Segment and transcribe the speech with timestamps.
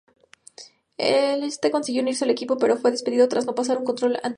[0.97, 4.29] Éste consiguió unirse al equipo pero fue despedido tras no pasar un control antidopaje.